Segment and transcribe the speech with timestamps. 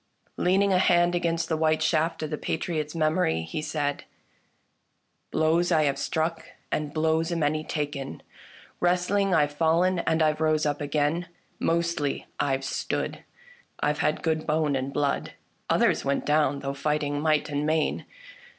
[0.37, 4.05] Leaning a hand against the white shaft of the Pa triots' memory, he said:"
[5.31, 8.23] Blows I have struck, and blows a many taken,
[8.79, 11.27] Wrestling I've fallen, and I've rose up again;
[11.59, 13.23] Mostly I've stood—
[13.79, 15.33] I've had good bone and blood;
[15.69, 18.07] Others went down though fighting might and main.